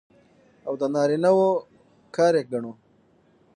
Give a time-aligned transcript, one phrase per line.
[0.67, 1.49] او د نارينه وو
[2.15, 2.71] کار يې ګڼو.